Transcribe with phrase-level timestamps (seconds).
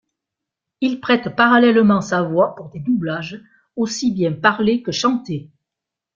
[0.79, 3.39] Il prête parallèlement sa voix pour des doublages,
[3.75, 5.51] aussi bien parlés que chantés.